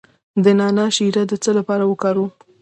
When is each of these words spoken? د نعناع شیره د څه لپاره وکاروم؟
د 0.43 0.45
نعناع 0.59 0.89
شیره 0.97 1.23
د 1.27 1.33
څه 1.43 1.51
لپاره 1.59 1.83
وکاروم؟ 1.91 2.31